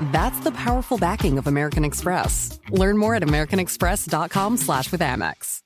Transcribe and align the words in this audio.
That's 0.00 0.40
the 0.40 0.52
powerful 0.52 0.98
backing 0.98 1.38
of 1.38 1.46
American 1.46 1.84
Express. 1.84 2.58
Learn 2.70 2.98
more 2.98 3.14
at 3.14 3.22
americanexpress.com 3.22 4.56
slash 4.56 4.90
with 4.90 5.00
Amex. 5.00 5.60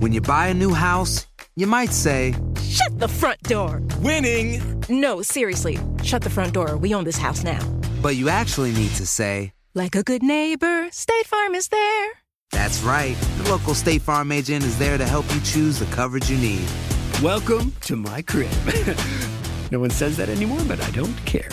When 0.00 0.12
you 0.12 0.20
buy 0.20 0.46
a 0.46 0.54
new 0.54 0.72
house, 0.72 1.26
you 1.56 1.66
might 1.66 1.90
say, 1.90 2.34
Shut 2.62 2.98
the 2.98 3.08
front 3.08 3.42
door! 3.42 3.82
Winning! 3.98 4.82
No, 4.88 5.20
seriously, 5.22 5.78
shut 6.02 6.22
the 6.22 6.30
front 6.30 6.54
door. 6.54 6.76
We 6.76 6.94
own 6.94 7.04
this 7.04 7.18
house 7.18 7.44
now. 7.44 7.60
But 8.00 8.16
you 8.16 8.28
actually 8.28 8.72
need 8.72 8.92
to 8.92 9.06
say, 9.06 9.52
Like 9.74 9.94
a 9.94 10.02
good 10.02 10.22
neighbor, 10.22 10.88
State 10.90 11.26
Farm 11.26 11.54
is 11.54 11.68
there. 11.68 12.10
That's 12.52 12.80
right. 12.82 13.16
The 13.38 13.50
local 13.50 13.74
State 13.74 14.02
Farm 14.02 14.32
agent 14.32 14.64
is 14.64 14.78
there 14.78 14.96
to 14.96 15.06
help 15.06 15.30
you 15.34 15.40
choose 15.42 15.78
the 15.78 15.86
coverage 15.94 16.30
you 16.30 16.38
need. 16.38 16.66
Welcome 17.22 17.72
to 17.82 17.96
my 17.96 18.22
crib. 18.22 18.50
no 19.70 19.80
one 19.80 19.90
says 19.90 20.16
that 20.16 20.28
anymore, 20.28 20.60
but 20.66 20.80
I 20.80 20.90
don't 20.92 21.16
care. 21.26 21.50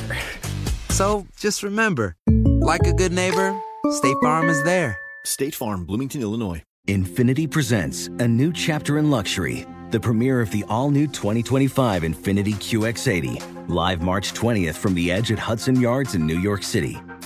So 0.97 1.27
just 1.37 1.61
remember, 1.61 2.15
like 2.27 2.87
a 2.87 2.91
good 2.91 3.11
neighbor, 3.11 3.55
State 3.91 4.15
Farm 4.23 4.49
is 4.49 4.63
there. 4.63 4.97
State 5.25 5.53
Farm, 5.53 5.85
Bloomington, 5.85 6.23
Illinois. 6.23 6.63
Infiniti 6.87 7.47
presents 7.51 8.07
a 8.07 8.27
new 8.27 8.51
chapter 8.51 8.97
in 8.97 9.11
luxury, 9.11 9.67
the 9.91 9.99
premiere 9.99 10.41
of 10.41 10.49
the 10.49 10.63
all 10.69 10.89
new 10.89 11.05
2025 11.05 12.01
Infiniti 12.01 12.55
QX80, 12.55 13.69
live 13.69 14.01
March 14.01 14.33
20th 14.33 14.73
from 14.73 14.95
the 14.95 15.11
edge 15.11 15.31
at 15.31 15.37
Hudson 15.37 15.79
Yards 15.79 16.15
in 16.15 16.25
New 16.25 16.39
York 16.39 16.63
City, 16.63 16.97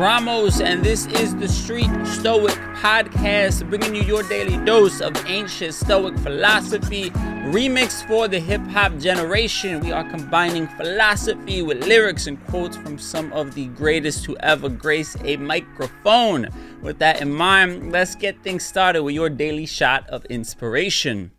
Dramos, 0.00 0.64
and 0.64 0.82
this 0.82 1.04
is 1.08 1.36
the 1.36 1.46
Street 1.46 1.90
Stoic 2.06 2.54
Podcast, 2.80 3.68
bringing 3.68 3.94
you 3.94 4.00
your 4.00 4.22
daily 4.22 4.56
dose 4.64 5.02
of 5.02 5.12
ancient 5.26 5.74
Stoic 5.74 6.18
philosophy, 6.20 7.10
remixed 7.52 8.08
for 8.08 8.26
the 8.26 8.40
hip 8.40 8.62
hop 8.68 8.96
generation. 8.96 9.78
We 9.80 9.92
are 9.92 10.08
combining 10.08 10.68
philosophy 10.68 11.60
with 11.60 11.86
lyrics 11.86 12.28
and 12.28 12.42
quotes 12.46 12.78
from 12.78 12.96
some 12.96 13.30
of 13.34 13.54
the 13.54 13.66
greatest 13.66 14.24
to 14.24 14.38
ever 14.38 14.70
grace 14.70 15.18
a 15.22 15.36
microphone. 15.36 16.48
With 16.80 16.98
that 17.00 17.20
in 17.20 17.30
mind, 17.30 17.92
let's 17.92 18.14
get 18.14 18.42
things 18.42 18.64
started 18.64 19.02
with 19.02 19.14
your 19.14 19.28
daily 19.28 19.66
shot 19.66 20.08
of 20.08 20.24
inspiration. 20.24 21.30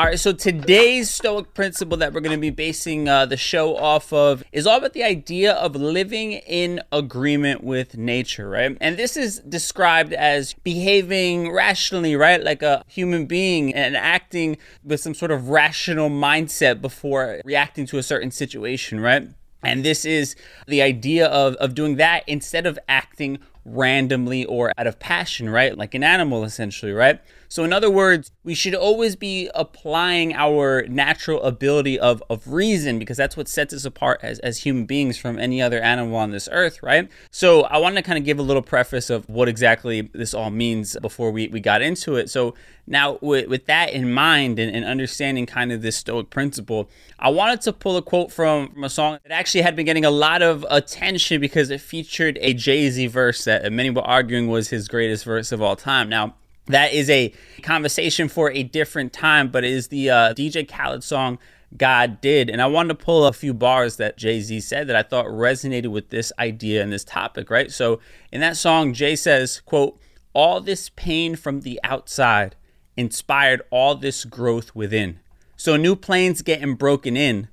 All 0.00 0.06
right, 0.06 0.18
so 0.18 0.32
today's 0.32 1.10
Stoic 1.10 1.52
principle 1.52 1.98
that 1.98 2.14
we're 2.14 2.22
going 2.22 2.34
to 2.34 2.40
be 2.40 2.48
basing 2.48 3.06
uh, 3.06 3.26
the 3.26 3.36
show 3.36 3.76
off 3.76 4.14
of 4.14 4.42
is 4.50 4.66
all 4.66 4.78
about 4.78 4.94
the 4.94 5.04
idea 5.04 5.52
of 5.52 5.76
living 5.76 6.32
in 6.32 6.80
agreement 6.90 7.62
with 7.62 7.98
nature, 7.98 8.48
right? 8.48 8.78
And 8.80 8.96
this 8.96 9.14
is 9.18 9.40
described 9.40 10.14
as 10.14 10.54
behaving 10.54 11.52
rationally, 11.52 12.16
right? 12.16 12.42
Like 12.42 12.62
a 12.62 12.82
human 12.86 13.26
being 13.26 13.74
and 13.74 13.94
acting 13.94 14.56
with 14.82 15.00
some 15.00 15.12
sort 15.12 15.32
of 15.32 15.50
rational 15.50 16.08
mindset 16.08 16.80
before 16.80 17.42
reacting 17.44 17.84
to 17.88 17.98
a 17.98 18.02
certain 18.02 18.30
situation, 18.30 19.00
right? 19.00 19.28
And 19.62 19.84
this 19.84 20.06
is 20.06 20.34
the 20.66 20.80
idea 20.80 21.26
of, 21.26 21.56
of 21.56 21.74
doing 21.74 21.96
that 21.96 22.24
instead 22.26 22.64
of 22.64 22.78
acting 22.88 23.38
randomly 23.64 24.44
or 24.44 24.72
out 24.78 24.86
of 24.86 24.98
passion, 24.98 25.48
right? 25.48 25.76
Like 25.76 25.94
an 25.94 26.02
animal, 26.02 26.44
essentially, 26.44 26.92
right? 26.92 27.20
So, 27.48 27.64
in 27.64 27.72
other 27.72 27.90
words, 27.90 28.30
we 28.44 28.54
should 28.54 28.76
always 28.76 29.16
be 29.16 29.50
applying 29.56 30.34
our 30.34 30.86
natural 30.86 31.42
ability 31.42 31.98
of, 31.98 32.22
of 32.30 32.46
reason 32.46 33.00
because 33.00 33.16
that's 33.16 33.36
what 33.36 33.48
sets 33.48 33.74
us 33.74 33.84
apart 33.84 34.20
as, 34.22 34.38
as 34.38 34.58
human 34.58 34.86
beings 34.86 35.18
from 35.18 35.36
any 35.36 35.60
other 35.60 35.80
animal 35.80 36.16
on 36.16 36.30
this 36.30 36.48
earth, 36.52 36.80
right? 36.80 37.10
So, 37.32 37.62
I 37.62 37.78
want 37.78 37.96
to 37.96 38.02
kind 38.02 38.18
of 38.18 38.24
give 38.24 38.38
a 38.38 38.42
little 38.42 38.62
preface 38.62 39.10
of 39.10 39.28
what 39.28 39.48
exactly 39.48 40.02
this 40.12 40.32
all 40.32 40.50
means 40.50 40.96
before 41.02 41.32
we, 41.32 41.48
we 41.48 41.58
got 41.58 41.82
into 41.82 42.14
it. 42.14 42.30
So, 42.30 42.54
now 42.86 43.18
with, 43.20 43.48
with 43.48 43.66
that 43.66 43.92
in 43.92 44.12
mind 44.12 44.58
and, 44.58 44.74
and 44.74 44.84
understanding 44.84 45.46
kind 45.46 45.72
of 45.72 45.82
this 45.82 45.96
Stoic 45.96 46.30
principle, 46.30 46.88
I 47.18 47.30
wanted 47.30 47.60
to 47.62 47.72
pull 47.72 47.96
a 47.96 48.02
quote 48.02 48.32
from, 48.32 48.72
from 48.72 48.84
a 48.84 48.88
song 48.88 49.18
that 49.22 49.32
actually 49.32 49.62
had 49.62 49.76
been 49.76 49.86
getting 49.86 50.04
a 50.04 50.10
lot 50.10 50.42
of 50.42 50.64
attention 50.68 51.40
because 51.40 51.70
it 51.70 51.80
featured 51.80 52.38
a 52.40 52.52
Jay 52.52 52.88
Z 52.90 53.06
verse 53.08 53.44
that 53.50 53.72
many 53.72 53.90
were 53.90 54.02
arguing 54.02 54.48
was 54.48 54.68
his 54.68 54.88
greatest 54.88 55.24
verse 55.24 55.50
of 55.52 55.60
all 55.60 55.76
time. 55.76 56.08
Now, 56.08 56.34
that 56.66 56.92
is 56.92 57.10
a 57.10 57.32
conversation 57.62 58.28
for 58.28 58.50
a 58.52 58.62
different 58.62 59.12
time, 59.12 59.48
but 59.48 59.64
it 59.64 59.72
is 59.72 59.88
the 59.88 60.10
uh, 60.10 60.34
DJ 60.34 60.68
Khaled 60.68 61.02
song 61.02 61.38
God 61.76 62.20
Did. 62.20 62.48
And 62.48 62.62
I 62.62 62.66
wanted 62.66 62.88
to 62.90 63.04
pull 63.04 63.26
a 63.26 63.32
few 63.32 63.52
bars 63.54 63.96
that 63.96 64.16
Jay 64.16 64.40
Z 64.40 64.60
said 64.60 64.86
that 64.86 64.96
I 64.96 65.02
thought 65.02 65.26
resonated 65.26 65.88
with 65.88 66.10
this 66.10 66.32
idea 66.38 66.82
and 66.82 66.92
this 66.92 67.04
topic, 67.04 67.50
right? 67.50 67.70
So 67.70 68.00
in 68.32 68.40
that 68.40 68.56
song, 68.56 68.92
Jay 68.92 69.16
says, 69.16 69.60
quote, 69.64 69.98
all 70.32 70.60
this 70.60 70.90
pain 70.90 71.34
from 71.34 71.62
the 71.62 71.80
outside 71.82 72.54
inspired 72.96 73.62
all 73.70 73.94
this 73.94 74.24
growth 74.24 74.74
within. 74.74 75.18
So 75.56 75.76
new 75.76 75.96
planes 75.96 76.42
getting 76.42 76.74
broken 76.74 77.16
in, 77.16 77.48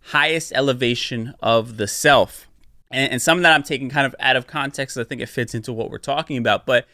highest 0.00 0.52
elevation 0.54 1.34
of 1.40 1.76
the 1.76 1.88
self. 1.88 2.47
And, 2.90 3.12
and 3.12 3.22
some 3.22 3.42
that 3.42 3.52
I'm 3.52 3.62
taking 3.62 3.90
kind 3.90 4.06
of 4.06 4.14
out 4.20 4.36
of 4.36 4.46
context. 4.46 4.96
I 4.96 5.04
think 5.04 5.20
it 5.20 5.28
fits 5.28 5.54
into 5.54 5.72
what 5.72 5.90
we're 5.90 5.98
talking 5.98 6.36
about. 6.36 6.66
But 6.66 6.86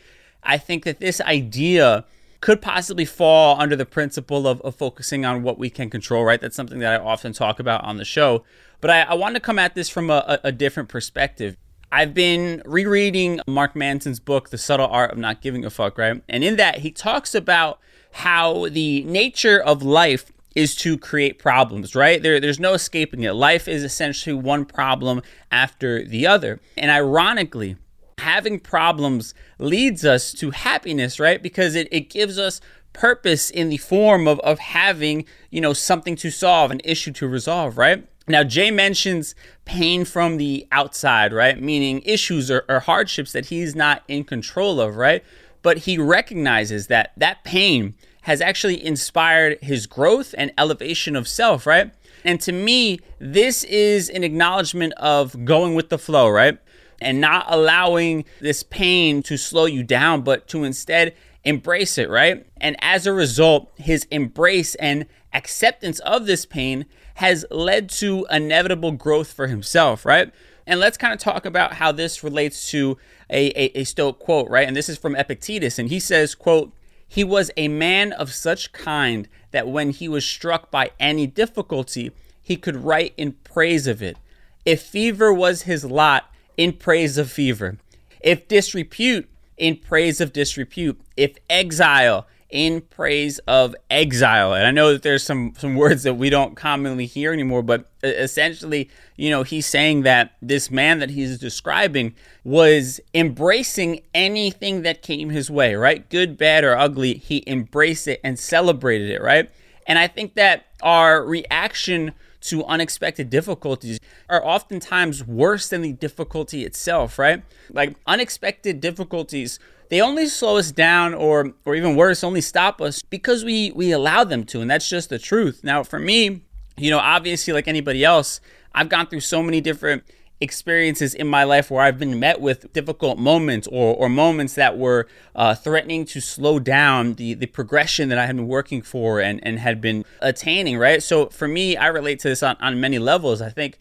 I 0.42 0.58
think 0.58 0.84
that 0.84 1.00
this 1.00 1.20
idea 1.20 2.04
could 2.40 2.60
possibly 2.60 3.06
fall 3.06 3.58
under 3.58 3.74
the 3.74 3.86
principle 3.86 4.46
of, 4.46 4.60
of, 4.60 4.74
focusing 4.74 5.24
on 5.24 5.42
what 5.42 5.58
we 5.58 5.70
can 5.70 5.88
control, 5.88 6.24
right? 6.24 6.42
That's 6.42 6.54
something 6.54 6.78
that 6.80 7.00
I 7.00 7.02
often 7.02 7.32
talk 7.32 7.58
about 7.58 7.82
on 7.84 7.96
the 7.96 8.04
show. 8.04 8.44
But 8.82 8.90
I, 8.90 9.00
I 9.02 9.14
want 9.14 9.34
to 9.34 9.40
come 9.40 9.58
at 9.58 9.74
this 9.74 9.88
from 9.88 10.10
a, 10.10 10.38
a 10.44 10.52
different 10.52 10.90
perspective. 10.90 11.56
I've 11.90 12.12
been 12.12 12.60
rereading 12.66 13.40
Mark 13.46 13.74
Manson's 13.74 14.20
book, 14.20 14.50
The 14.50 14.58
Subtle 14.58 14.88
Art 14.88 15.12
of 15.12 15.16
Not 15.16 15.40
Giving 15.40 15.64
a 15.64 15.70
Fuck, 15.70 15.96
right? 15.96 16.22
And 16.28 16.44
in 16.44 16.56
that, 16.56 16.80
he 16.80 16.90
talks 16.90 17.34
about 17.34 17.78
how 18.12 18.68
the 18.68 19.04
nature 19.04 19.58
of 19.58 19.82
life 19.82 20.30
is 20.54 20.76
to 20.76 20.96
create 20.96 21.38
problems, 21.38 21.94
right? 21.94 22.22
There, 22.22 22.38
there's 22.38 22.60
no 22.60 22.74
escaping 22.74 23.22
it. 23.22 23.32
Life 23.32 23.66
is 23.66 23.82
essentially 23.82 24.34
one 24.34 24.64
problem 24.64 25.22
after 25.50 26.04
the 26.04 26.26
other. 26.26 26.60
And 26.76 26.90
ironically, 26.90 27.76
having 28.18 28.60
problems 28.60 29.34
leads 29.58 30.04
us 30.04 30.32
to 30.34 30.50
happiness, 30.50 31.18
right? 31.18 31.42
Because 31.42 31.74
it, 31.74 31.88
it 31.90 32.10
gives 32.10 32.38
us 32.38 32.60
purpose 32.92 33.50
in 33.50 33.68
the 33.68 33.76
form 33.76 34.28
of, 34.28 34.38
of 34.40 34.58
having, 34.60 35.24
you 35.50 35.60
know, 35.60 35.72
something 35.72 36.14
to 36.16 36.30
solve, 36.30 36.70
an 36.70 36.80
issue 36.84 37.12
to 37.12 37.26
resolve, 37.26 37.76
right? 37.76 38.06
Now, 38.26 38.42
Jay 38.42 38.70
mentions 38.70 39.34
pain 39.64 40.04
from 40.04 40.38
the 40.38 40.66
outside, 40.72 41.32
right? 41.32 41.60
Meaning 41.60 42.00
issues 42.04 42.50
or, 42.50 42.64
or 42.68 42.80
hardships 42.80 43.32
that 43.32 43.46
he's 43.46 43.74
not 43.74 44.02
in 44.08 44.24
control 44.24 44.80
of, 44.80 44.96
right? 44.96 45.22
But 45.60 45.78
he 45.78 45.98
recognizes 45.98 46.86
that 46.86 47.12
that 47.16 47.44
pain 47.44 47.94
has 48.24 48.40
actually 48.40 48.84
inspired 48.84 49.58
his 49.62 49.86
growth 49.86 50.34
and 50.36 50.50
elevation 50.56 51.14
of 51.14 51.28
self, 51.28 51.66
right? 51.66 51.92
And 52.24 52.40
to 52.40 52.52
me, 52.52 53.00
this 53.18 53.64
is 53.64 54.08
an 54.08 54.24
acknowledgement 54.24 54.94
of 54.94 55.44
going 55.44 55.74
with 55.74 55.90
the 55.90 55.98
flow, 55.98 56.30
right? 56.30 56.58
And 57.02 57.20
not 57.20 57.44
allowing 57.48 58.24
this 58.40 58.62
pain 58.62 59.22
to 59.24 59.36
slow 59.36 59.66
you 59.66 59.82
down, 59.82 60.22
but 60.22 60.48
to 60.48 60.64
instead 60.64 61.14
embrace 61.44 61.98
it, 61.98 62.08
right? 62.08 62.46
And 62.56 62.76
as 62.80 63.06
a 63.06 63.12
result, 63.12 63.70
his 63.76 64.06
embrace 64.10 64.74
and 64.76 65.04
acceptance 65.34 66.00
of 66.00 66.24
this 66.24 66.46
pain 66.46 66.86
has 67.16 67.44
led 67.50 67.90
to 67.90 68.26
inevitable 68.30 68.92
growth 68.92 69.34
for 69.34 69.48
himself, 69.48 70.06
right? 70.06 70.32
And 70.66 70.80
let's 70.80 70.96
kind 70.96 71.12
of 71.12 71.18
talk 71.18 71.44
about 71.44 71.74
how 71.74 71.92
this 71.92 72.24
relates 72.24 72.70
to 72.70 72.96
a, 73.28 73.48
a, 73.48 73.80
a 73.80 73.84
Stoic 73.84 74.18
quote, 74.18 74.48
right? 74.48 74.66
And 74.66 74.74
this 74.74 74.88
is 74.88 74.96
from 74.96 75.14
Epictetus, 75.14 75.78
and 75.78 75.90
he 75.90 76.00
says, 76.00 76.34
quote, 76.34 76.72
He 77.14 77.22
was 77.22 77.52
a 77.56 77.68
man 77.68 78.12
of 78.12 78.32
such 78.32 78.72
kind 78.72 79.28
that 79.52 79.68
when 79.68 79.90
he 79.90 80.08
was 80.08 80.26
struck 80.26 80.72
by 80.72 80.90
any 80.98 81.28
difficulty, 81.28 82.10
he 82.42 82.56
could 82.56 82.74
write 82.74 83.14
in 83.16 83.34
praise 83.44 83.86
of 83.86 84.02
it. 84.02 84.16
If 84.64 84.82
fever 84.82 85.32
was 85.32 85.62
his 85.62 85.84
lot, 85.84 86.34
in 86.56 86.72
praise 86.72 87.16
of 87.16 87.30
fever. 87.30 87.78
If 88.20 88.48
disrepute, 88.48 89.28
in 89.56 89.76
praise 89.76 90.20
of 90.20 90.32
disrepute. 90.32 91.00
If 91.16 91.36
exile, 91.48 92.26
in 92.54 92.80
praise 92.80 93.40
of 93.40 93.74
exile. 93.90 94.54
And 94.54 94.64
I 94.64 94.70
know 94.70 94.92
that 94.92 95.02
there's 95.02 95.24
some 95.24 95.54
some 95.58 95.74
words 95.74 96.04
that 96.04 96.14
we 96.14 96.30
don't 96.30 96.54
commonly 96.54 97.04
hear 97.04 97.32
anymore, 97.32 97.62
but 97.62 97.90
essentially, 98.04 98.88
you 99.16 99.28
know, 99.28 99.42
he's 99.42 99.66
saying 99.66 100.02
that 100.02 100.36
this 100.40 100.70
man 100.70 101.00
that 101.00 101.10
he's 101.10 101.36
describing 101.36 102.14
was 102.44 103.00
embracing 103.12 104.02
anything 104.14 104.82
that 104.82 105.02
came 105.02 105.30
his 105.30 105.50
way, 105.50 105.74
right? 105.74 106.08
Good, 106.08 106.38
bad, 106.38 106.62
or 106.62 106.78
ugly, 106.78 107.14
he 107.14 107.42
embraced 107.46 108.06
it 108.06 108.20
and 108.22 108.38
celebrated 108.38 109.10
it, 109.10 109.20
right? 109.20 109.50
And 109.88 109.98
I 109.98 110.06
think 110.06 110.34
that 110.34 110.66
our 110.80 111.24
reaction 111.24 112.12
to 112.42 112.64
unexpected 112.66 113.30
difficulties 113.30 113.98
are 114.28 114.44
oftentimes 114.46 115.24
worse 115.24 115.68
than 115.68 115.82
the 115.82 115.92
difficulty 115.92 116.64
itself, 116.64 117.18
right? 117.18 117.42
Like 117.70 117.96
unexpected 118.06 118.80
difficulties 118.80 119.58
they 119.88 120.00
only 120.00 120.26
slow 120.26 120.56
us 120.56 120.72
down 120.72 121.14
or 121.14 121.52
or 121.64 121.74
even 121.74 121.96
worse 121.96 122.24
only 122.24 122.40
stop 122.40 122.80
us 122.80 123.02
because 123.02 123.44
we 123.44 123.70
we 123.72 123.92
allow 123.92 124.24
them 124.24 124.44
to 124.44 124.60
and 124.60 124.70
that's 124.70 124.88
just 124.88 125.08
the 125.08 125.18
truth 125.18 125.62
now 125.62 125.82
for 125.82 125.98
me 125.98 126.42
you 126.76 126.90
know 126.90 126.98
obviously 126.98 127.52
like 127.52 127.68
anybody 127.68 128.04
else 128.04 128.40
i've 128.74 128.88
gone 128.88 129.06
through 129.06 129.20
so 129.20 129.42
many 129.42 129.60
different 129.60 130.02
experiences 130.40 131.14
in 131.14 131.26
my 131.26 131.44
life 131.44 131.70
where 131.70 131.82
I've 131.82 131.98
been 131.98 132.18
met 132.18 132.40
with 132.40 132.72
difficult 132.72 133.18
moments 133.18 133.66
or, 133.68 133.94
or 133.94 134.08
moments 134.08 134.54
that 134.54 134.76
were 134.76 135.06
uh, 135.34 135.54
threatening 135.54 136.04
to 136.06 136.20
slow 136.20 136.58
down 136.58 137.14
the, 137.14 137.34
the 137.34 137.46
progression 137.46 138.08
that 138.10 138.18
I 138.18 138.26
had 138.26 138.36
been 138.36 138.48
working 138.48 138.82
for 138.82 139.20
and, 139.20 139.40
and 139.44 139.58
had 139.58 139.80
been 139.80 140.04
attaining, 140.20 140.76
right? 140.76 141.02
So 141.02 141.26
for 141.26 141.48
me, 141.48 141.76
I 141.76 141.86
relate 141.86 142.18
to 142.20 142.28
this 142.28 142.42
on, 142.42 142.56
on 142.60 142.80
many 142.80 142.98
levels. 142.98 143.40
I 143.40 143.48
think 143.48 143.78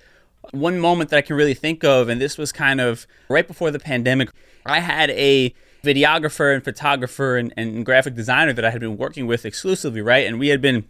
one 0.52 0.80
moment 0.80 1.10
that 1.10 1.18
I 1.18 1.22
can 1.22 1.36
really 1.36 1.54
think 1.54 1.84
of, 1.84 2.10
and 2.10 2.22
this 2.22 2.38
was 2.38 2.52
kind 2.52 2.80
of 2.80 3.08
right 3.30 3.48
before 3.48 3.72
the 3.72 3.80
pandemic, 3.80 4.30
I 4.66 4.80
had 4.80 5.10
a 5.12 5.54
videographer 5.84 6.54
and 6.54 6.64
photographer 6.64 7.38
and, 7.38 7.54
and 7.58 7.86
graphic 7.86 8.16
designer 8.16 8.54
that 8.54 8.66
I 8.66 8.72
had 8.72 8.80
been 8.80 8.98
working 8.98 9.28
with 9.28 9.46
exclusively, 9.46 10.02
right? 10.02 10.26
And 10.26 10.40
we 10.40 10.48
had 10.48 10.62
been 10.62 10.86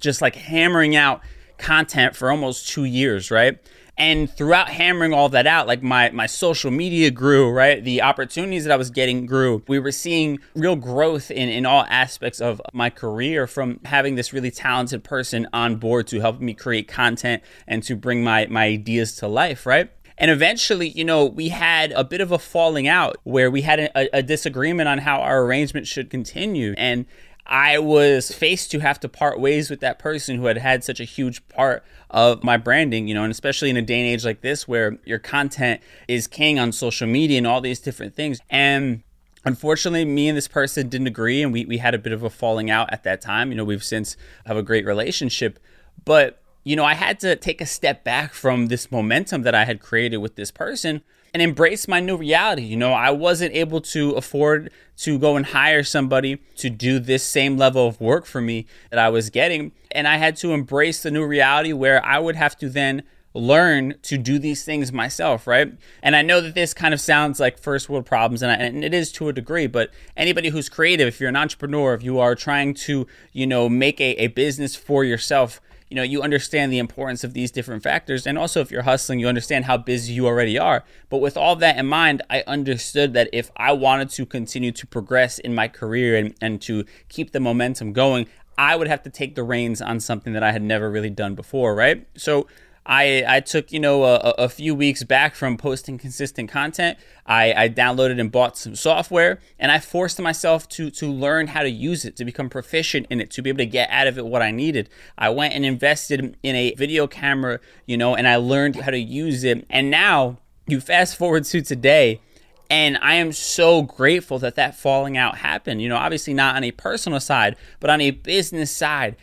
just 0.00 0.22
like 0.22 0.34
hammering 0.34 0.96
out 0.96 1.20
content 1.58 2.16
for 2.16 2.30
almost 2.30 2.68
two 2.68 2.84
years, 2.84 3.30
right? 3.30 3.58
And 3.98 4.30
throughout 4.30 4.70
hammering 4.70 5.12
all 5.12 5.28
that 5.28 5.46
out, 5.46 5.66
like 5.66 5.82
my 5.82 6.10
my 6.10 6.26
social 6.26 6.70
media 6.70 7.10
grew, 7.10 7.50
right? 7.50 7.84
The 7.84 8.00
opportunities 8.00 8.64
that 8.64 8.72
I 8.72 8.76
was 8.76 8.90
getting 8.90 9.26
grew. 9.26 9.62
We 9.68 9.78
were 9.78 9.92
seeing 9.92 10.38
real 10.54 10.76
growth 10.76 11.30
in, 11.30 11.50
in 11.50 11.66
all 11.66 11.84
aspects 11.88 12.40
of 12.40 12.60
my 12.72 12.88
career 12.88 13.46
from 13.46 13.80
having 13.84 14.14
this 14.14 14.32
really 14.32 14.50
talented 14.50 15.04
person 15.04 15.46
on 15.52 15.76
board 15.76 16.06
to 16.06 16.20
help 16.20 16.40
me 16.40 16.54
create 16.54 16.88
content 16.88 17.42
and 17.68 17.82
to 17.82 17.94
bring 17.94 18.24
my, 18.24 18.46
my 18.46 18.64
ideas 18.64 19.14
to 19.16 19.28
life, 19.28 19.66
right? 19.66 19.90
And 20.18 20.30
eventually, 20.30 20.88
you 20.88 21.04
know, 21.04 21.24
we 21.24 21.48
had 21.48 21.92
a 21.92 22.04
bit 22.04 22.20
of 22.20 22.32
a 22.32 22.38
falling 22.38 22.86
out 22.86 23.16
where 23.24 23.50
we 23.50 23.62
had 23.62 23.80
a, 23.80 24.16
a 24.16 24.22
disagreement 24.22 24.88
on 24.88 24.98
how 24.98 25.20
our 25.20 25.44
arrangement 25.44 25.86
should 25.86 26.10
continue. 26.10 26.74
And 26.76 27.06
I 27.46 27.78
was 27.78 28.30
faced 28.30 28.70
to 28.70 28.80
have 28.80 29.00
to 29.00 29.08
part 29.08 29.40
ways 29.40 29.68
with 29.68 29.80
that 29.80 29.98
person 29.98 30.36
who 30.36 30.46
had 30.46 30.58
had 30.58 30.84
such 30.84 31.00
a 31.00 31.04
huge 31.04 31.46
part 31.48 31.84
of 32.10 32.44
my 32.44 32.56
branding, 32.56 33.08
you 33.08 33.14
know, 33.14 33.24
and 33.24 33.32
especially 33.32 33.70
in 33.70 33.76
a 33.76 33.82
day 33.82 33.98
and 33.98 34.08
age 34.08 34.24
like 34.24 34.42
this 34.42 34.68
where 34.68 34.98
your 35.04 35.18
content 35.18 35.80
is 36.06 36.26
king 36.26 36.58
on 36.58 36.72
social 36.72 37.08
media 37.08 37.38
and 37.38 37.46
all 37.46 37.60
these 37.60 37.80
different 37.80 38.14
things. 38.14 38.38
And 38.48 39.02
unfortunately 39.44 40.04
me 40.04 40.28
and 40.28 40.36
this 40.36 40.48
person 40.48 40.88
didn't 40.88 41.06
agree 41.06 41.42
and 41.42 41.52
we, 41.52 41.64
we 41.64 41.78
had 41.78 41.94
a 41.94 41.98
bit 41.98 42.12
of 42.12 42.22
a 42.22 42.30
falling 42.30 42.70
out 42.70 42.92
at 42.92 43.02
that 43.02 43.20
time 43.20 43.50
you 43.50 43.56
know 43.56 43.64
we've 43.64 43.84
since 43.84 44.16
have 44.46 44.56
a 44.56 44.62
great 44.62 44.86
relationship 44.86 45.58
but 46.04 46.41
you 46.64 46.76
know, 46.76 46.84
I 46.84 46.94
had 46.94 47.18
to 47.20 47.36
take 47.36 47.60
a 47.60 47.66
step 47.66 48.04
back 48.04 48.32
from 48.32 48.66
this 48.66 48.90
momentum 48.90 49.42
that 49.42 49.54
I 49.54 49.64
had 49.64 49.80
created 49.80 50.18
with 50.18 50.36
this 50.36 50.50
person 50.50 51.02
and 51.34 51.42
embrace 51.42 51.88
my 51.88 51.98
new 51.98 52.16
reality. 52.16 52.62
You 52.62 52.76
know, 52.76 52.92
I 52.92 53.10
wasn't 53.10 53.54
able 53.54 53.80
to 53.80 54.12
afford 54.12 54.70
to 54.98 55.18
go 55.18 55.36
and 55.36 55.46
hire 55.46 55.82
somebody 55.82 56.38
to 56.56 56.70
do 56.70 56.98
this 56.98 57.24
same 57.24 57.56
level 57.56 57.86
of 57.86 58.00
work 58.00 58.26
for 58.26 58.40
me 58.40 58.66
that 58.90 58.98
I 58.98 59.08
was 59.08 59.30
getting. 59.30 59.72
And 59.90 60.06
I 60.06 60.16
had 60.16 60.36
to 60.36 60.52
embrace 60.52 61.02
the 61.02 61.10
new 61.10 61.24
reality 61.24 61.72
where 61.72 62.04
I 62.04 62.18
would 62.18 62.36
have 62.36 62.56
to 62.58 62.68
then 62.68 63.02
learn 63.34 63.94
to 64.02 64.18
do 64.18 64.38
these 64.38 64.62
things 64.62 64.92
myself, 64.92 65.46
right? 65.46 65.72
And 66.02 66.14
I 66.14 66.20
know 66.20 66.42
that 66.42 66.54
this 66.54 66.74
kind 66.74 66.92
of 66.92 67.00
sounds 67.00 67.40
like 67.40 67.58
first 67.58 67.88
world 67.88 68.04
problems, 68.04 68.42
and, 68.42 68.52
I, 68.52 68.56
and, 68.56 68.84
it 68.84 68.92
is 68.92 69.10
to 69.12 69.28
a 69.28 69.32
degree, 69.32 69.66
but 69.66 69.90
anybody 70.18 70.50
who's 70.50 70.68
creative, 70.68 71.08
if 71.08 71.18
you're 71.18 71.30
an 71.30 71.36
entrepreneur, 71.36 71.94
if 71.94 72.02
you 72.02 72.18
are 72.18 72.34
trying 72.34 72.74
to, 72.74 73.06
you 73.32 73.46
know, 73.46 73.70
make 73.70 74.02
a, 74.02 74.14
a 74.16 74.26
business 74.26 74.76
for 74.76 75.02
yourself, 75.02 75.62
you 75.92 75.96
know 75.96 76.02
you 76.02 76.22
understand 76.22 76.72
the 76.72 76.78
importance 76.78 77.22
of 77.22 77.34
these 77.34 77.50
different 77.50 77.82
factors. 77.82 78.26
And 78.26 78.38
also 78.38 78.62
if 78.62 78.70
you're 78.70 78.82
hustling 78.82 79.20
you 79.20 79.28
understand 79.28 79.66
how 79.66 79.76
busy 79.76 80.14
you 80.14 80.26
already 80.26 80.58
are. 80.58 80.84
But 81.10 81.18
with 81.18 81.36
all 81.36 81.54
that 81.56 81.76
in 81.76 81.86
mind 81.86 82.22
i 82.30 82.42
understood 82.46 83.12
that 83.12 83.28
if 83.32 83.50
i 83.58 83.72
wanted 83.72 84.08
to 84.10 84.24
continue 84.24 84.72
to 84.72 84.86
progress 84.86 85.38
in 85.38 85.54
my 85.54 85.68
career 85.68 86.16
and, 86.16 86.34
and 86.40 86.62
to 86.62 86.86
keep 87.10 87.32
the 87.32 87.40
momentum 87.40 87.92
going 87.92 88.26
i 88.56 88.74
would 88.74 88.88
have 88.88 89.02
to 89.02 89.10
take 89.10 89.34
the 89.34 89.42
reins 89.42 89.82
on 89.82 90.00
something 90.00 90.32
that 90.32 90.42
i 90.42 90.52
had 90.52 90.62
never 90.62 90.90
really 90.90 91.10
done 91.10 91.34
before 91.34 91.74
right? 91.74 92.06
So 92.16 92.46
I, 92.84 93.24
I 93.28 93.40
took 93.40 93.72
you 93.72 93.78
know 93.78 94.04
a, 94.04 94.16
a, 94.38 94.48
few 94.48 94.74
weeks 94.74 95.04
back 95.04 95.36
from 95.36 95.56
posting 95.56 95.98
consistent 95.98 96.50
content. 96.50 96.98
I, 97.26 97.64
I 97.64 97.68
downloaded 97.68 98.18
and 98.18 98.30
bought 98.30 98.58
some 98.58 98.74
software, 98.74 99.38
and 99.58 99.70
I 99.70 99.78
forced 99.78 100.20
myself 100.20 100.68
to 100.70 100.90
to 100.90 101.06
learn 101.06 101.48
how 101.48 101.62
to 101.62 101.70
use 101.70 102.04
it, 102.04 102.16
to 102.16 102.24
become 102.24 102.50
proficient 102.50 103.06
in 103.08 103.20
it, 103.20 103.30
to 103.32 103.42
be 103.42 103.50
able 103.50 103.58
to 103.58 103.66
get 103.66 103.88
out 103.90 104.08
of 104.08 104.18
it 104.18 104.26
what 104.26 104.42
I 104.42 104.50
needed. 104.50 104.88
I 105.16 105.30
went 105.30 105.54
and 105.54 105.64
invested 105.64 106.36
in 106.42 106.56
a 106.56 106.74
video 106.74 107.06
camera, 107.06 107.60
you 107.86 107.96
know, 107.96 108.16
and 108.16 108.26
I 108.26 108.36
learned 108.36 108.76
how 108.76 108.90
to 108.90 108.98
use 108.98 109.44
it. 109.44 109.64
And 109.70 109.88
now 109.88 110.38
you 110.66 110.80
fast 110.80 111.16
forward 111.16 111.44
to 111.44 111.62
today, 111.62 112.20
and 112.68 112.98
I 113.00 113.14
am 113.14 113.30
so 113.30 113.82
grateful 113.82 114.40
that 114.40 114.56
that 114.56 114.74
falling 114.74 115.16
out 115.16 115.38
happened. 115.38 115.82
You 115.82 115.88
know, 115.88 115.96
obviously 115.96 116.34
not 116.34 116.56
on 116.56 116.64
a 116.64 116.72
personal 116.72 117.20
side, 117.20 117.54
but 117.78 117.90
on 117.90 118.00
a 118.00 118.10
business 118.10 118.72
side, 118.72 119.14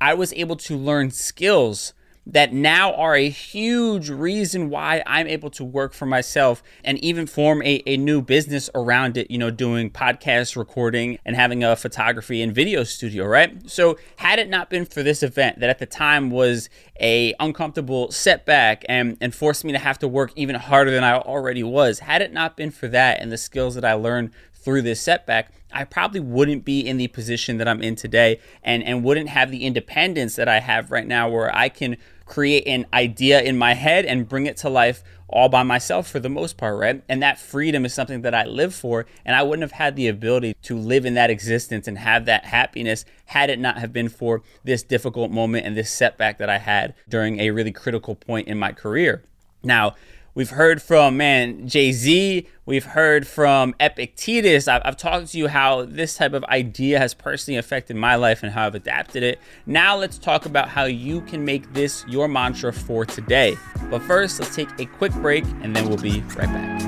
I 0.00 0.14
was 0.14 0.32
able 0.34 0.56
to 0.56 0.76
learn 0.76 1.10
skills 1.10 1.92
that 2.30 2.52
now 2.52 2.94
are 2.94 3.14
a 3.14 3.28
huge 3.28 4.08
reason 4.08 4.70
why 4.70 5.02
I'm 5.06 5.26
able 5.26 5.50
to 5.50 5.64
work 5.64 5.92
for 5.92 6.06
myself 6.06 6.62
and 6.84 6.96
even 6.98 7.26
form 7.26 7.60
a, 7.62 7.82
a 7.86 7.96
new 7.96 8.22
business 8.22 8.70
around 8.74 9.16
it, 9.16 9.30
you 9.30 9.38
know, 9.38 9.50
doing 9.50 9.90
podcast 9.90 10.56
recording 10.56 11.18
and 11.24 11.34
having 11.34 11.64
a 11.64 11.74
photography 11.74 12.40
and 12.40 12.54
video 12.54 12.84
studio, 12.84 13.26
right? 13.26 13.68
So 13.68 13.98
had 14.16 14.38
it 14.38 14.48
not 14.48 14.70
been 14.70 14.84
for 14.84 15.02
this 15.02 15.22
event 15.22 15.58
that 15.58 15.70
at 15.70 15.80
the 15.80 15.86
time 15.86 16.30
was 16.30 16.70
a 17.00 17.34
uncomfortable 17.40 18.12
setback 18.12 18.84
and, 18.88 19.16
and 19.20 19.34
forced 19.34 19.64
me 19.64 19.72
to 19.72 19.78
have 19.78 19.98
to 19.98 20.08
work 20.08 20.32
even 20.36 20.54
harder 20.54 20.92
than 20.92 21.02
I 21.02 21.18
already 21.18 21.64
was, 21.64 21.98
had 21.98 22.22
it 22.22 22.32
not 22.32 22.56
been 22.56 22.70
for 22.70 22.86
that 22.88 23.20
and 23.20 23.32
the 23.32 23.38
skills 23.38 23.74
that 23.74 23.84
I 23.84 23.94
learned 23.94 24.30
through 24.52 24.82
this 24.82 25.00
setback, 25.00 25.52
I 25.72 25.84
probably 25.84 26.20
wouldn't 26.20 26.64
be 26.64 26.80
in 26.80 26.96
the 26.96 27.08
position 27.08 27.58
that 27.58 27.68
I'm 27.68 27.82
in 27.82 27.96
today 27.96 28.40
and, 28.62 28.82
and 28.82 29.02
wouldn't 29.02 29.28
have 29.28 29.50
the 29.50 29.64
independence 29.64 30.36
that 30.36 30.48
I 30.48 30.60
have 30.60 30.90
right 30.90 31.06
now 31.06 31.28
where 31.28 31.54
I 31.54 31.68
can 31.68 31.96
create 32.30 32.64
an 32.68 32.86
idea 32.92 33.42
in 33.42 33.58
my 33.58 33.74
head 33.74 34.04
and 34.04 34.28
bring 34.28 34.46
it 34.46 34.56
to 34.56 34.68
life 34.68 35.02
all 35.28 35.48
by 35.48 35.64
myself 35.64 36.08
for 36.08 36.20
the 36.20 36.28
most 36.28 36.56
part, 36.56 36.78
right? 36.78 37.02
And 37.08 37.20
that 37.24 37.40
freedom 37.40 37.84
is 37.84 37.92
something 37.92 38.22
that 38.22 38.34
I 38.34 38.44
live 38.44 38.72
for. 38.72 39.06
And 39.24 39.34
I 39.34 39.42
wouldn't 39.42 39.62
have 39.62 39.72
had 39.72 39.96
the 39.96 40.06
ability 40.06 40.54
to 40.62 40.78
live 40.78 41.04
in 41.04 41.14
that 41.14 41.28
existence 41.28 41.88
and 41.88 41.98
have 41.98 42.26
that 42.26 42.44
happiness 42.44 43.04
had 43.26 43.50
it 43.50 43.58
not 43.58 43.78
have 43.78 43.92
been 43.92 44.08
for 44.08 44.42
this 44.62 44.84
difficult 44.84 45.32
moment 45.32 45.66
and 45.66 45.76
this 45.76 45.90
setback 45.90 46.38
that 46.38 46.48
I 46.48 46.58
had 46.58 46.94
during 47.08 47.40
a 47.40 47.50
really 47.50 47.72
critical 47.72 48.14
point 48.14 48.46
in 48.46 48.58
my 48.58 48.70
career. 48.70 49.24
Now, 49.64 49.96
We've 50.40 50.48
heard 50.48 50.80
from, 50.80 51.18
man, 51.18 51.68
Jay 51.68 51.92
Z. 51.92 52.46
We've 52.64 52.86
heard 52.86 53.26
from 53.26 53.74
Epictetus. 53.78 54.68
I've, 54.68 54.80
I've, 54.86 54.96
talked 54.96 55.32
to 55.32 55.38
you 55.38 55.48
how 55.48 55.84
this 55.84 56.16
type 56.16 56.32
of 56.32 56.44
idea 56.44 56.98
has 56.98 57.12
personally 57.12 57.58
affected 57.58 57.96
my 57.96 58.14
life 58.14 58.42
and 58.42 58.50
how 58.50 58.64
I've 58.64 58.74
adapted 58.74 59.22
it. 59.22 59.38
Now, 59.66 59.98
let's 59.98 60.16
talk 60.16 60.46
about 60.46 60.70
how 60.70 60.84
you 60.84 61.20
can 61.20 61.44
make 61.44 61.70
this 61.74 62.06
your 62.08 62.26
mantra 62.26 62.72
for 62.72 63.04
today. 63.04 63.54
But 63.90 64.00
first, 64.04 64.40
let's 64.40 64.56
take 64.56 64.70
a 64.78 64.86
quick 64.86 65.12
break 65.12 65.44
and 65.60 65.76
then 65.76 65.86
we'll 65.86 65.98
be 65.98 66.22
right 66.34 66.48
back. 66.48 66.80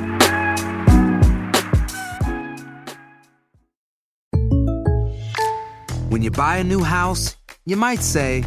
When 6.08 6.22
you 6.22 6.30
buy 6.30 6.56
a 6.56 6.64
new 6.64 6.82
house, 6.82 7.36
you 7.66 7.76
might 7.76 8.00
say, 8.00 8.46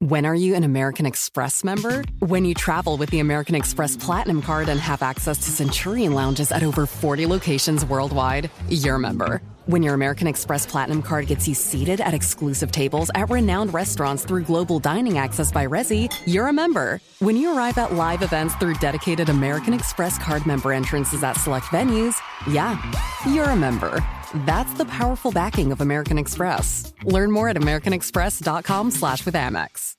When 0.00 0.26
are 0.26 0.34
you 0.34 0.54
an 0.54 0.62
American 0.62 1.06
Express 1.06 1.64
member? 1.64 2.04
When 2.20 2.44
you 2.44 2.54
travel 2.54 2.96
with 2.96 3.10
the 3.10 3.18
American 3.18 3.56
Express 3.56 3.96
Platinum 3.96 4.42
Card 4.42 4.68
and 4.68 4.78
have 4.78 5.02
access 5.02 5.38
to 5.38 5.50
Centurion 5.50 6.14
lounges 6.14 6.52
at 6.52 6.62
over 6.62 6.86
40 6.86 7.26
locations 7.26 7.84
worldwide, 7.84 8.48
you're 8.68 8.94
a 8.94 9.00
member. 9.00 9.42
When 9.68 9.82
your 9.82 9.92
American 9.92 10.26
Express 10.26 10.64
Platinum 10.64 11.02
Card 11.02 11.26
gets 11.26 11.46
you 11.46 11.52
seated 11.52 12.00
at 12.00 12.14
exclusive 12.14 12.72
tables 12.72 13.10
at 13.14 13.28
renowned 13.28 13.74
restaurants 13.74 14.24
through 14.24 14.44
global 14.44 14.78
dining 14.78 15.18
access 15.18 15.52
by 15.52 15.66
Resy, 15.66 16.10
you're 16.26 16.46
a 16.46 16.54
member. 16.54 17.02
When 17.18 17.36
you 17.36 17.54
arrive 17.54 17.76
at 17.76 17.92
live 17.92 18.22
events 18.22 18.54
through 18.54 18.76
dedicated 18.76 19.28
American 19.28 19.74
Express 19.74 20.16
Card 20.16 20.46
member 20.46 20.72
entrances 20.72 21.22
at 21.22 21.34
select 21.34 21.66
venues, 21.66 22.16
yeah, 22.50 22.80
you're 23.28 23.50
a 23.50 23.56
member. 23.56 24.02
That's 24.46 24.72
the 24.72 24.86
powerful 24.86 25.32
backing 25.32 25.70
of 25.70 25.82
American 25.82 26.16
Express. 26.16 26.94
Learn 27.04 27.30
more 27.30 27.50
at 27.50 27.56
americanexpress.com 27.56 28.90
slash 28.90 29.26
with 29.26 29.34
Amex. 29.34 29.92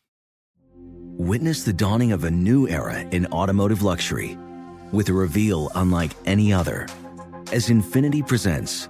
Witness 1.19 1.61
the 1.61 1.73
dawning 1.73 2.11
of 2.11 2.23
a 2.23 2.31
new 2.31 2.67
era 2.67 3.01
in 3.01 3.27
automotive 3.27 3.83
luxury 3.83 4.35
with 4.91 5.09
a 5.09 5.13
reveal 5.13 5.69
unlike 5.75 6.13
any 6.25 6.51
other 6.51 6.87
as 7.51 7.69
Infiniti 7.69 8.27
presents 8.27 8.89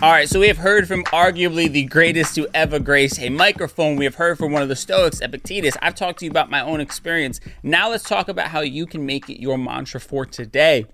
All 0.00 0.12
right, 0.12 0.28
so 0.28 0.38
we 0.38 0.46
have 0.46 0.58
heard 0.58 0.86
from 0.86 1.02
arguably 1.06 1.68
the 1.68 1.82
greatest 1.82 2.36
to 2.36 2.46
ever 2.54 2.78
grace 2.78 3.18
a 3.18 3.30
microphone. 3.30 3.96
We 3.96 4.04
have 4.04 4.14
heard 4.14 4.38
from 4.38 4.52
one 4.52 4.62
of 4.62 4.68
the 4.68 4.76
Stoics, 4.76 5.20
Epictetus. 5.20 5.76
I've 5.82 5.96
talked 5.96 6.20
to 6.20 6.24
you 6.24 6.30
about 6.30 6.48
my 6.48 6.60
own 6.60 6.80
experience. 6.80 7.40
Now 7.64 7.90
let's 7.90 8.04
talk 8.04 8.28
about 8.28 8.46
how 8.46 8.60
you 8.60 8.86
can 8.86 9.04
make 9.04 9.28
it 9.28 9.42
your 9.42 9.58
mantra 9.58 9.98
for 10.00 10.24
today. 10.24 10.86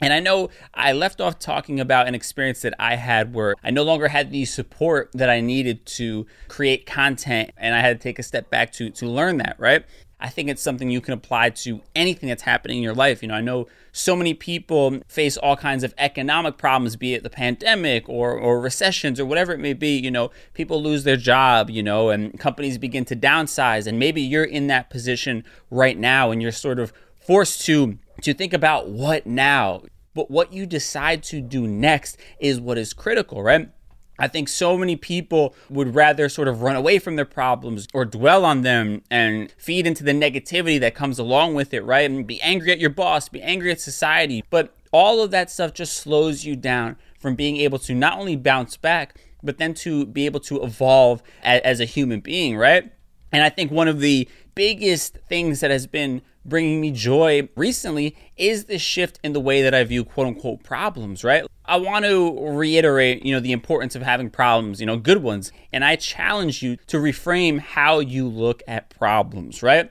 And 0.00 0.12
I 0.12 0.20
know 0.20 0.48
I 0.74 0.92
left 0.92 1.20
off 1.20 1.40
talking 1.40 1.80
about 1.80 2.06
an 2.06 2.14
experience 2.14 2.62
that 2.62 2.74
I 2.78 2.94
had 2.94 3.34
where 3.34 3.56
I 3.64 3.70
no 3.70 3.82
longer 3.82 4.06
had 4.06 4.30
the 4.30 4.44
support 4.44 5.10
that 5.14 5.28
I 5.28 5.40
needed 5.40 5.84
to 5.86 6.26
create 6.46 6.86
content, 6.86 7.50
and 7.56 7.74
I 7.74 7.80
had 7.80 7.98
to 7.98 8.02
take 8.02 8.20
a 8.20 8.22
step 8.22 8.48
back 8.48 8.72
to 8.74 8.90
to 8.90 9.06
learn 9.06 9.38
that, 9.38 9.56
right? 9.58 9.84
I 10.22 10.28
think 10.28 10.48
it's 10.48 10.62
something 10.62 10.88
you 10.88 11.00
can 11.00 11.14
apply 11.14 11.50
to 11.50 11.80
anything 11.96 12.28
that's 12.28 12.44
happening 12.44 12.76
in 12.76 12.82
your 12.82 12.94
life. 12.94 13.22
You 13.22 13.28
know, 13.28 13.34
I 13.34 13.40
know 13.40 13.66
so 13.90 14.14
many 14.14 14.34
people 14.34 15.00
face 15.08 15.36
all 15.36 15.56
kinds 15.56 15.82
of 15.82 15.92
economic 15.98 16.56
problems, 16.58 16.94
be 16.94 17.14
it 17.14 17.24
the 17.24 17.28
pandemic 17.28 18.08
or, 18.08 18.38
or 18.38 18.60
recessions 18.60 19.18
or 19.18 19.26
whatever 19.26 19.52
it 19.52 19.58
may 19.58 19.72
be. 19.72 19.98
You 19.98 20.12
know, 20.12 20.30
people 20.54 20.80
lose 20.80 21.02
their 21.02 21.16
job, 21.16 21.70
you 21.70 21.82
know, 21.82 22.10
and 22.10 22.38
companies 22.38 22.78
begin 22.78 23.04
to 23.06 23.16
downsize. 23.16 23.88
And 23.88 23.98
maybe 23.98 24.22
you're 24.22 24.44
in 24.44 24.68
that 24.68 24.90
position 24.90 25.42
right 25.70 25.98
now 25.98 26.30
and 26.30 26.40
you're 26.40 26.52
sort 26.52 26.78
of 26.78 26.92
forced 27.18 27.66
to 27.66 27.98
to 28.20 28.32
think 28.32 28.52
about 28.52 28.88
what 28.88 29.26
now. 29.26 29.82
But 30.14 30.30
what 30.30 30.52
you 30.52 30.66
decide 30.66 31.24
to 31.24 31.40
do 31.40 31.66
next 31.66 32.16
is 32.38 32.60
what 32.60 32.78
is 32.78 32.92
critical, 32.92 33.42
right? 33.42 33.70
I 34.18 34.28
think 34.28 34.48
so 34.48 34.76
many 34.76 34.96
people 34.96 35.54
would 35.70 35.94
rather 35.94 36.28
sort 36.28 36.48
of 36.48 36.62
run 36.62 36.76
away 36.76 36.98
from 36.98 37.16
their 37.16 37.24
problems 37.24 37.88
or 37.94 38.04
dwell 38.04 38.44
on 38.44 38.62
them 38.62 39.02
and 39.10 39.52
feed 39.56 39.86
into 39.86 40.04
the 40.04 40.12
negativity 40.12 40.78
that 40.80 40.94
comes 40.94 41.18
along 41.18 41.54
with 41.54 41.72
it, 41.72 41.82
right? 41.84 42.08
And 42.08 42.26
be 42.26 42.40
angry 42.42 42.72
at 42.72 42.78
your 42.78 42.90
boss, 42.90 43.28
be 43.28 43.42
angry 43.42 43.70
at 43.70 43.80
society. 43.80 44.44
But 44.50 44.74
all 44.92 45.22
of 45.22 45.30
that 45.30 45.50
stuff 45.50 45.72
just 45.72 45.96
slows 45.96 46.44
you 46.44 46.56
down 46.56 46.96
from 47.18 47.34
being 47.34 47.56
able 47.56 47.78
to 47.80 47.94
not 47.94 48.18
only 48.18 48.36
bounce 48.36 48.76
back, 48.76 49.18
but 49.42 49.58
then 49.58 49.74
to 49.74 50.06
be 50.06 50.26
able 50.26 50.40
to 50.40 50.62
evolve 50.62 51.22
as, 51.42 51.80
a 51.80 51.84
human 51.84 52.20
being, 52.20 52.56
right? 52.56 52.92
And 53.32 53.42
I 53.42 53.48
think 53.48 53.72
one 53.72 53.88
of 53.88 54.00
the 54.00 54.28
biggest 54.54 55.16
things 55.28 55.60
that 55.60 55.70
has 55.70 55.86
been 55.86 56.22
bringing 56.44 56.80
me 56.80 56.90
joy 56.90 57.48
recently 57.56 58.16
is 58.36 58.66
this 58.66 58.82
shift 58.82 59.18
in 59.24 59.32
the 59.32 59.40
way 59.40 59.62
that 59.62 59.74
I 59.74 59.82
view 59.84 60.04
quote 60.04 60.26
unquote 60.26 60.62
problems, 60.62 61.24
right? 61.24 61.44
I 61.64 61.76
want 61.76 62.04
to 62.04 62.36
reiterate, 62.50 63.24
you 63.24 63.32
know, 63.32 63.40
the 63.40 63.52
importance 63.52 63.94
of 63.94 64.02
having 64.02 64.30
problems, 64.30 64.80
you 64.80 64.86
know, 64.86 64.96
good 64.96 65.22
ones. 65.22 65.52
And 65.72 65.84
I 65.84 65.96
challenge 65.96 66.62
you 66.62 66.76
to 66.88 66.96
reframe 66.96 67.60
how 67.60 68.00
you 68.00 68.28
look 68.28 68.62
at 68.66 68.90
problems, 68.90 69.62
right? 69.62 69.90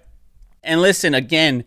And 0.64 0.82
listen, 0.82 1.14
again, 1.14 1.64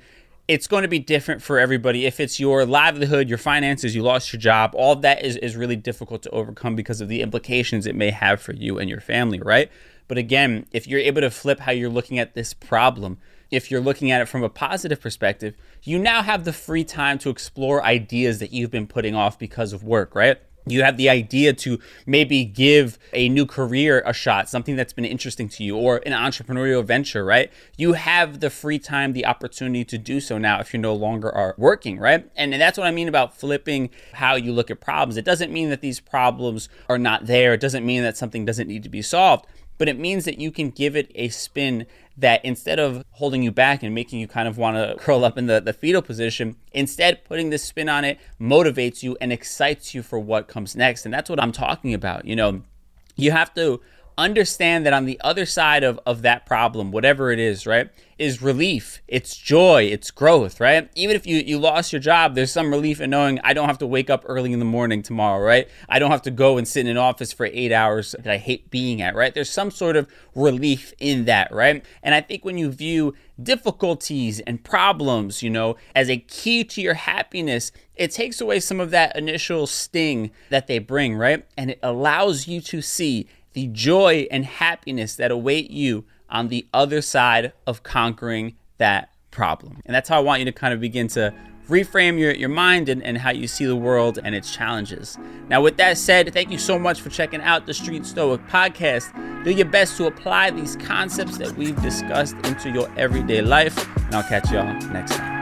it's 0.46 0.66
going 0.66 0.82
to 0.82 0.88
be 0.88 0.98
different 0.98 1.42
for 1.42 1.58
everybody. 1.58 2.04
If 2.04 2.20
it's 2.20 2.38
your 2.38 2.66
livelihood, 2.66 3.28
your 3.28 3.38
finances, 3.38 3.94
you 3.94 4.02
lost 4.02 4.32
your 4.32 4.40
job, 4.40 4.74
all 4.74 4.92
of 4.92 5.02
that 5.02 5.24
is, 5.24 5.36
is 5.38 5.56
really 5.56 5.76
difficult 5.76 6.22
to 6.24 6.30
overcome 6.30 6.76
because 6.76 7.00
of 7.00 7.08
the 7.08 7.22
implications 7.22 7.86
it 7.86 7.96
may 7.96 8.10
have 8.10 8.42
for 8.42 8.52
you 8.52 8.78
and 8.78 8.90
your 8.90 9.00
family, 9.00 9.40
right? 9.40 9.70
But 10.06 10.18
again, 10.18 10.66
if 10.70 10.86
you're 10.86 11.00
able 11.00 11.22
to 11.22 11.30
flip 11.30 11.60
how 11.60 11.72
you're 11.72 11.88
looking 11.88 12.18
at 12.18 12.34
this 12.34 12.52
problem, 12.52 13.18
if 13.54 13.70
you're 13.70 13.80
looking 13.80 14.10
at 14.10 14.20
it 14.20 14.26
from 14.26 14.42
a 14.42 14.48
positive 14.48 15.00
perspective, 15.00 15.54
you 15.82 15.98
now 15.98 16.22
have 16.22 16.44
the 16.44 16.52
free 16.52 16.84
time 16.84 17.18
to 17.18 17.30
explore 17.30 17.84
ideas 17.84 18.38
that 18.40 18.52
you've 18.52 18.70
been 18.70 18.86
putting 18.86 19.14
off 19.14 19.38
because 19.38 19.72
of 19.72 19.84
work, 19.84 20.14
right? 20.14 20.38
You 20.66 20.82
have 20.82 20.96
the 20.96 21.10
idea 21.10 21.52
to 21.52 21.78
maybe 22.06 22.44
give 22.44 22.98
a 23.12 23.28
new 23.28 23.44
career 23.44 24.02
a 24.06 24.14
shot, 24.14 24.48
something 24.48 24.76
that's 24.76 24.94
been 24.94 25.04
interesting 25.04 25.48
to 25.50 25.62
you, 25.62 25.76
or 25.76 26.00
an 26.06 26.12
entrepreneurial 26.12 26.82
venture, 26.82 27.22
right? 27.22 27.52
You 27.76 27.92
have 27.92 28.40
the 28.40 28.48
free 28.48 28.78
time, 28.78 29.12
the 29.12 29.26
opportunity 29.26 29.84
to 29.84 29.98
do 29.98 30.20
so 30.20 30.38
now 30.38 30.60
if 30.60 30.72
you 30.72 30.80
no 30.80 30.94
longer 30.94 31.30
are 31.30 31.54
working, 31.58 31.98
right? 31.98 32.30
And 32.34 32.54
that's 32.54 32.78
what 32.78 32.86
I 32.86 32.92
mean 32.92 33.08
about 33.08 33.36
flipping 33.36 33.90
how 34.14 34.36
you 34.36 34.52
look 34.52 34.70
at 34.70 34.80
problems. 34.80 35.18
It 35.18 35.24
doesn't 35.26 35.52
mean 35.52 35.68
that 35.68 35.82
these 35.82 36.00
problems 36.00 36.70
are 36.88 36.98
not 36.98 37.26
there, 37.26 37.52
it 37.52 37.60
doesn't 37.60 37.84
mean 37.84 38.02
that 38.02 38.16
something 38.16 38.46
doesn't 38.46 38.66
need 38.66 38.84
to 38.84 38.88
be 38.88 39.02
solved 39.02 39.46
but 39.78 39.88
it 39.88 39.98
means 39.98 40.24
that 40.24 40.38
you 40.38 40.50
can 40.50 40.70
give 40.70 40.96
it 40.96 41.10
a 41.14 41.28
spin 41.28 41.86
that 42.16 42.44
instead 42.44 42.78
of 42.78 43.04
holding 43.12 43.42
you 43.42 43.50
back 43.50 43.82
and 43.82 43.94
making 43.94 44.20
you 44.20 44.28
kind 44.28 44.46
of 44.46 44.56
want 44.56 44.76
to 44.76 44.94
curl 44.98 45.24
up 45.24 45.36
in 45.36 45.46
the, 45.46 45.60
the 45.60 45.72
fetal 45.72 46.02
position, 46.02 46.56
instead 46.72 47.24
putting 47.24 47.50
this 47.50 47.64
spin 47.64 47.88
on 47.88 48.04
it 48.04 48.18
motivates 48.40 49.02
you 49.02 49.16
and 49.20 49.32
excites 49.32 49.94
you 49.94 50.02
for 50.02 50.18
what 50.18 50.46
comes 50.46 50.76
next. 50.76 51.04
And 51.04 51.12
that's 51.12 51.28
what 51.28 51.42
I'm 51.42 51.52
talking 51.52 51.92
about. 51.92 52.24
You 52.24 52.36
know, 52.36 52.62
you 53.16 53.32
have 53.32 53.52
to 53.54 53.80
understand 54.16 54.86
that 54.86 54.92
on 54.92 55.04
the 55.04 55.20
other 55.22 55.46
side 55.46 55.82
of, 55.82 55.98
of 56.06 56.22
that 56.22 56.46
problem, 56.46 56.90
whatever 56.90 57.30
it 57.30 57.38
is, 57.38 57.66
right, 57.66 57.90
is 58.18 58.40
relief. 58.40 59.02
It's 59.08 59.36
joy. 59.36 59.84
It's 59.84 60.10
growth, 60.10 60.60
right? 60.60 60.88
Even 60.94 61.16
if 61.16 61.26
you, 61.26 61.38
you 61.38 61.58
lost 61.58 61.92
your 61.92 62.00
job, 62.00 62.34
there's 62.34 62.52
some 62.52 62.70
relief 62.70 63.00
in 63.00 63.10
knowing 63.10 63.40
I 63.42 63.54
don't 63.54 63.68
have 63.68 63.78
to 63.78 63.86
wake 63.86 64.10
up 64.10 64.24
early 64.26 64.52
in 64.52 64.58
the 64.58 64.64
morning 64.64 65.02
tomorrow, 65.02 65.44
right? 65.44 65.68
I 65.88 65.98
don't 65.98 66.10
have 66.10 66.22
to 66.22 66.30
go 66.30 66.56
and 66.56 66.66
sit 66.66 66.82
in 66.82 66.88
an 66.88 66.96
office 66.96 67.32
for 67.32 67.46
eight 67.46 67.72
hours 67.72 68.14
that 68.18 68.32
I 68.32 68.38
hate 68.38 68.70
being 68.70 69.02
at, 69.02 69.14
right? 69.14 69.34
There's 69.34 69.50
some 69.50 69.70
sort 69.70 69.96
of 69.96 70.08
relief 70.34 70.92
in 70.98 71.24
that, 71.24 71.52
right? 71.52 71.84
And 72.02 72.14
I 72.14 72.20
think 72.20 72.44
when 72.44 72.58
you 72.58 72.70
view 72.70 73.14
difficulties 73.42 74.40
and 74.40 74.62
problems, 74.62 75.42
you 75.42 75.50
know, 75.50 75.76
as 75.94 76.08
a 76.08 76.18
key 76.18 76.62
to 76.64 76.80
your 76.80 76.94
happiness, 76.94 77.72
it 77.96 78.12
takes 78.12 78.40
away 78.40 78.60
some 78.60 78.80
of 78.80 78.90
that 78.90 79.16
initial 79.16 79.66
sting 79.66 80.30
that 80.50 80.66
they 80.66 80.78
bring, 80.78 81.16
right? 81.16 81.44
And 81.56 81.70
it 81.72 81.80
allows 81.82 82.46
you 82.46 82.60
to 82.60 82.80
see 82.80 83.28
the 83.54 83.68
joy 83.68 84.26
and 84.30 84.44
happiness 84.44 85.16
that 85.16 85.30
await 85.30 85.70
you 85.70 86.04
on 86.28 86.48
the 86.48 86.66
other 86.74 87.00
side 87.00 87.52
of 87.66 87.82
conquering 87.82 88.56
that 88.78 89.10
problem. 89.30 89.80
And 89.86 89.94
that's 89.94 90.08
how 90.08 90.18
I 90.18 90.22
want 90.22 90.40
you 90.40 90.44
to 90.46 90.52
kind 90.52 90.74
of 90.74 90.80
begin 90.80 91.08
to 91.08 91.32
reframe 91.68 92.18
your, 92.18 92.32
your 92.32 92.48
mind 92.48 92.88
and, 92.88 93.02
and 93.02 93.16
how 93.16 93.30
you 93.30 93.46
see 93.46 93.64
the 93.64 93.76
world 93.76 94.18
and 94.22 94.34
its 94.34 94.54
challenges. 94.54 95.18
Now, 95.48 95.62
with 95.62 95.76
that 95.78 95.96
said, 95.96 96.32
thank 96.32 96.50
you 96.50 96.58
so 96.58 96.78
much 96.78 97.00
for 97.00 97.10
checking 97.10 97.40
out 97.40 97.66
the 97.66 97.74
Street 97.74 98.04
Stoic 98.04 98.46
podcast. 98.48 99.44
Do 99.44 99.50
your 99.50 99.66
best 99.66 99.96
to 99.96 100.06
apply 100.06 100.50
these 100.50 100.76
concepts 100.76 101.38
that 101.38 101.52
we've 101.56 101.80
discussed 101.82 102.36
into 102.44 102.70
your 102.70 102.90
everyday 102.96 103.42
life, 103.42 103.76
and 103.96 104.14
I'll 104.14 104.22
catch 104.22 104.50
y'all 104.50 104.72
next 104.90 105.16
time. 105.16 105.33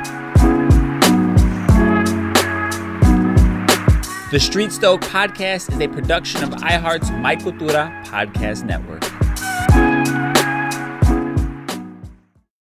The 4.32 4.40
Street 4.40 4.72
Stoic 4.72 5.02
podcast 5.02 5.70
is 5.70 5.78
a 5.78 5.88
production 5.88 6.42
of 6.42 6.48
iHeart's 6.62 7.10
My 7.10 7.36
Cultura 7.36 8.02
podcast 8.06 8.64
network. 8.64 9.04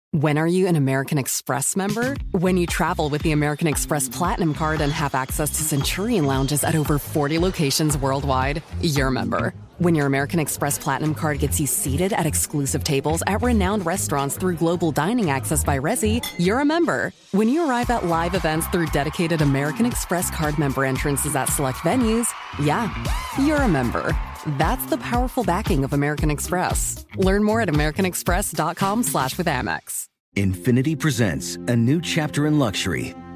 When 0.10 0.40
are 0.40 0.48
you 0.48 0.66
an 0.66 0.76
American 0.76 1.20
Express 1.20 1.76
member? 1.76 2.18
When 2.32 2.58
you 2.58 2.66
travel 2.66 3.10
with 3.10 3.22
the 3.22 3.32
American 3.32 3.68
Express 3.68 4.10
Platinum 4.10 4.56
Card 4.56 4.82
and 4.82 4.92
have 4.92 5.14
access 5.14 5.52
to 5.52 5.62
Centurion 5.62 6.26
lounges 6.26 6.64
at 6.64 6.76
over 6.76 6.98
40 6.98 7.38
locations 7.38 7.96
worldwide, 7.96 8.64
you're 8.82 9.10
a 9.10 9.12
member. 9.12 9.54
When 9.82 9.96
your 9.96 10.06
American 10.06 10.38
Express 10.38 10.78
Platinum 10.78 11.16
Card 11.16 11.40
gets 11.40 11.60
you 11.60 11.66
seated 11.66 12.14
at 12.14 12.28
exclusive 12.28 12.84
tables 12.84 13.24
at 13.26 13.42
renowned 13.42 13.84
restaurants 13.84 14.38
through 14.38 14.58
global 14.58 14.92
dining 14.92 15.32
access 15.32 15.64
by 15.64 15.80
Resy, 15.80 16.24
you're 16.38 16.60
a 16.60 16.66
member. 16.66 17.12
When 17.32 17.50
you 17.50 17.68
arrive 17.68 17.90
at 17.90 18.06
live 18.06 18.36
events 18.36 18.68
through 18.68 18.90
dedicated 18.94 19.42
American 19.42 19.88
Express 19.88 20.30
card 20.30 20.60
member 20.60 20.86
entrances 20.86 21.36
at 21.36 21.46
select 21.46 21.80
venues, 21.80 22.30
yeah, 22.64 22.94
you're 23.40 23.64
a 23.64 23.68
member. 23.68 24.16
That's 24.60 24.86
the 24.86 24.98
powerful 24.98 25.44
backing 25.44 25.84
of 25.84 25.94
American 25.94 26.30
Express. 26.30 27.04
Learn 27.16 27.44
more 27.44 27.62
at 27.62 27.70
americanexpress.com 27.70 29.02
slash 29.02 29.36
with 29.36 29.48
Amex. 29.48 30.06
Infiniti 30.38 30.98
presents 30.98 31.56
a 31.68 31.76
new 31.76 32.00
chapter 32.00 32.46
in 32.46 32.60
luxury, 32.60 33.16